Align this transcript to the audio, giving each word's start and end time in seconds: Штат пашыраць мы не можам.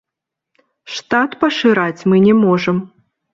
Штат 0.93 1.35
пашыраць 1.43 2.05
мы 2.13 2.17
не 2.25 2.33
можам. 2.43 2.81